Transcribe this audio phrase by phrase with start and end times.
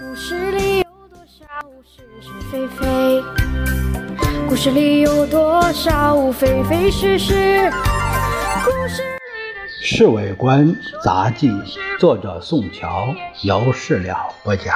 [0.00, 1.44] 故事里有多少
[1.84, 3.22] 是是非非？
[4.48, 7.70] 故事里有多少非非是是？
[8.64, 10.74] 故事里的《侍卫官
[11.04, 11.48] 杂记》，
[12.00, 14.74] 作者宋乔，由事了播讲。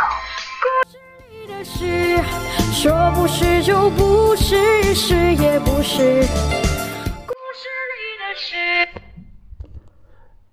[1.30, 2.22] 里的事，
[2.74, 6.26] 说不是就不是，是也不是。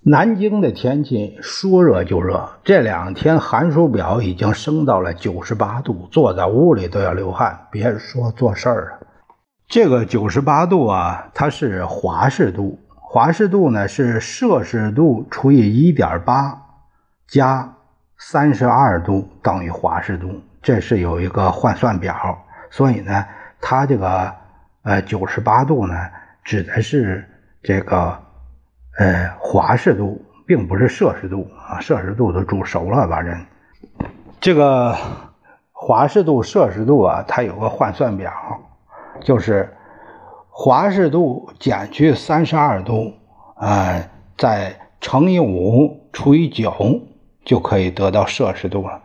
[0.05, 9.07] 南京的天气说热就热，这两天寒暑表已经升到了九十八度，坐在屋里都要流汗，别说做事儿了。
[9.65, 16.61] 这个九十八度啊，它是华氏度，华氏度呢是摄氏度除以一点八
[17.25, 17.73] 加
[18.17, 22.13] 三十二度等于华氏度，这是有一个换算表，
[22.69, 23.23] 所以呢，
[23.61, 24.33] 它这个
[24.81, 25.95] 呃九十八度呢
[26.43, 27.25] 指的是
[27.61, 28.19] 这个。
[28.99, 33.43] 呃，华氏度并不是摄氏度啊，摄氏度都煮熟了吧人。
[34.39, 34.95] 这个
[35.71, 38.31] 华氏度、摄氏度啊，它有个换算表，
[39.21, 39.75] 就是
[40.49, 43.13] 华氏度减去三十二度，
[43.55, 43.99] 啊，
[44.37, 47.01] 再乘以五除以九，
[47.43, 49.01] 就可以得到摄氏度了，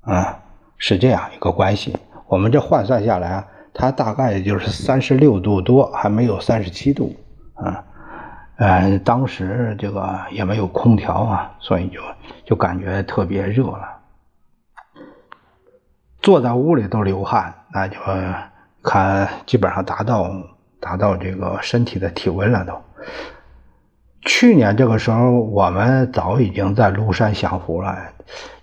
[0.00, 0.40] 啊，
[0.78, 1.96] 是这样一个关系。
[2.26, 7.14] 我们这换算下来啊，它大概就是三十六度多，还没有三十七度，
[7.54, 7.84] 啊。
[8.62, 12.00] 呃，当时这个也没有空调啊，所以就
[12.44, 13.88] 就感觉特别热了，
[16.20, 17.98] 坐在屋里都流汗，那就
[18.80, 20.30] 看基本上达到
[20.78, 22.80] 达到这个身体的体温了都。
[24.20, 27.98] 去年这个时候，我们早已经在庐山享福了，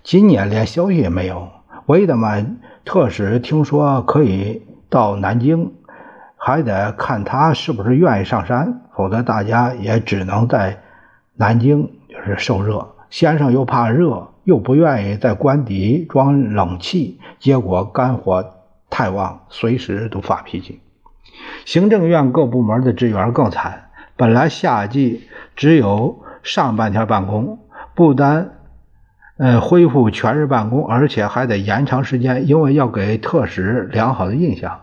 [0.02, 1.46] 今年连消息也没有。
[1.84, 2.42] 为的嘛，
[2.86, 5.74] 特使听说可以到南京。
[6.50, 10.80] 还得看他是不是愿意上山，否则大家也只能在
[11.36, 12.88] 南京就是受热。
[13.08, 18.44] 先生又怕热，又不愿意在官邸装冷气，结果肝火
[18.90, 20.80] 太旺，随时都发脾气。
[21.64, 27.60] 行政院各部门的职员更惨，本来夏季只有上半天办公，
[27.94, 28.50] 不单
[29.38, 34.80] 呃恢复全日办公，而且还得延长时间，因为要给特使良好的印象。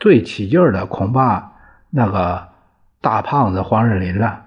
[0.00, 1.52] 最起劲的恐怕
[1.90, 2.48] 那个
[3.00, 4.42] 大胖子黄日林了，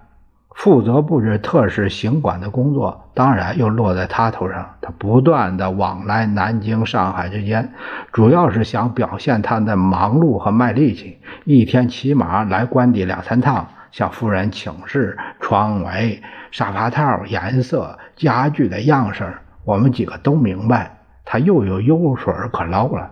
[0.56, 4.76] 负责布置特使行馆的工作，当然又落在他头上。
[4.82, 7.72] 他不断的往来南京、上海之间，
[8.12, 11.20] 主要是想表现他的忙碌和卖力气。
[11.46, 16.22] 一天起码来官邸两三趟，向夫人请示床围、
[16.52, 19.34] 沙发套、颜色、家具的样式，
[19.64, 23.12] 我们几个都明白，他又有油水可捞了，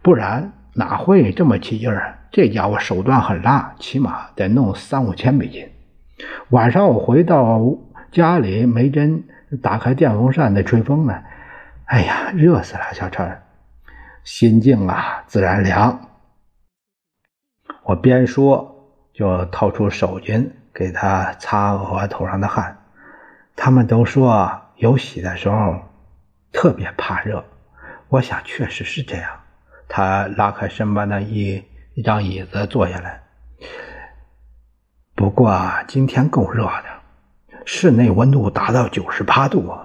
[0.00, 0.52] 不然。
[0.74, 2.18] 哪会这么起劲儿？
[2.30, 5.70] 这家伙手段很辣，起码得弄三五千美金。
[6.48, 7.60] 晚上我回到
[8.10, 9.24] 家里，梅珍
[9.62, 11.22] 打开电风扇在吹风呢。
[11.84, 13.42] 哎呀，热死了，小陈，
[14.24, 16.08] 心静啊，自然凉。
[17.82, 18.74] 我边说
[19.12, 22.78] 就掏出手巾给他擦额头上的汗。
[23.54, 25.76] 他们都说有喜的时候
[26.50, 27.44] 特别怕热，
[28.08, 29.41] 我想确实是这样。
[29.94, 33.20] 他拉开身边的一一张椅子坐下来。
[35.14, 36.84] 不过今天够热的，
[37.66, 39.76] 室内温度达到九十八度，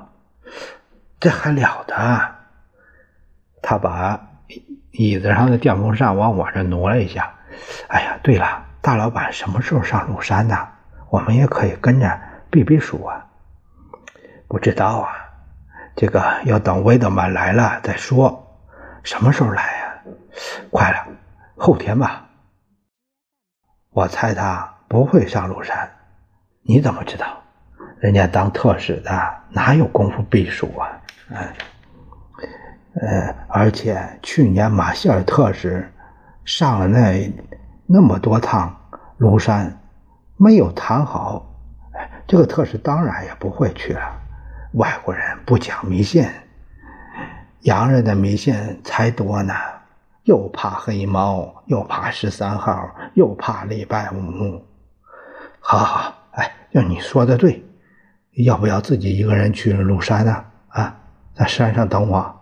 [1.20, 2.36] 这还了得！
[3.62, 4.30] 他把
[4.92, 7.36] 椅子上的电风扇往我这挪了一下。
[7.90, 10.70] 哎呀，对了，大老板什么时候上庐山呢？
[11.10, 12.18] 我们也可以跟着
[12.50, 13.28] 避避暑啊。
[14.48, 15.12] 不知道啊，
[15.98, 18.58] 这个要等韦德曼来了再说。
[19.04, 19.77] 什么时候来？
[20.72, 21.08] 快了，
[21.56, 22.26] 后天吧。
[23.92, 25.90] 我猜他不会上庐山，
[26.62, 27.42] 你怎么知道？
[28.00, 29.12] 人家当特使的
[29.50, 31.02] 哪有功夫避暑啊？
[31.34, 31.54] 哎，
[33.02, 35.92] 呃，而且去年马歇尔特使
[36.46, 37.34] 上了那
[37.88, 38.76] 那么多趟
[39.18, 39.76] 庐山，
[40.36, 41.44] 没有谈好，
[42.28, 44.22] 这个特使当然也不会去了。
[44.74, 46.30] 外国人不讲迷信，
[47.62, 49.56] 洋人的迷信才多呢。
[50.28, 54.62] 又怕黑猫，又怕十三号，又怕礼拜五。
[55.62, 57.64] 好好，哎，要你说的对，
[58.44, 60.44] 要不要自己一个人去庐山呢？
[60.68, 60.94] 啊，
[61.34, 62.42] 在山上等我，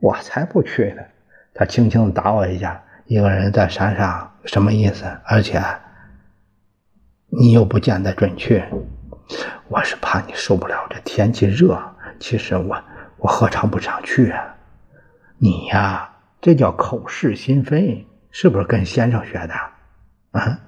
[0.00, 1.02] 我才不去呢。
[1.54, 5.06] 他轻轻的打我一下，一个人在山上什么意思？
[5.24, 5.62] 而且
[7.30, 8.68] 你又不见得准确，
[9.68, 11.82] 我是怕你受不了这天气热。
[12.20, 12.78] 其实我
[13.16, 14.44] 我何尝不想去啊？
[15.38, 16.10] 你呀。
[16.44, 19.54] 这叫口是心非是不是跟先生学的？
[20.38, 20.58] 啊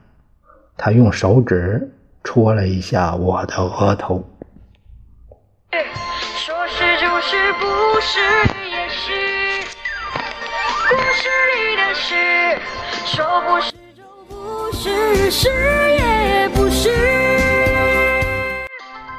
[0.74, 1.92] 他用手指
[2.24, 4.26] 戳了一下我的额头。
[6.38, 8.18] 说是就是不是
[8.70, 9.12] 也是
[10.88, 12.58] 故事里的事
[13.04, 15.85] 说不是就不是是